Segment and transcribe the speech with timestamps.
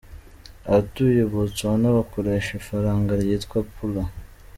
[0.67, 4.03] Abatuye Botswana bakoresha ifaranga ryitwa “pula”.